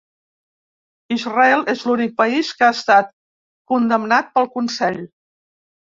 Israel 1.15 1.61
és 1.75 1.83
l'únic 1.89 2.15
país 2.23 2.51
que 2.61 2.67
ha 2.69 2.71
estat 2.79 3.13
condemnat 3.75 4.37
pel 4.39 4.51
Consell. 4.57 5.03